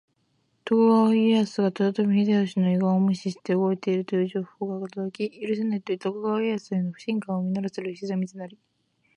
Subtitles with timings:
[0.65, 8.49] 徳川家康が豊臣秀吉の遺言を無視して動いているという情報が届き、「許せない！」と徳川家康への不信感を募らせる石田三成。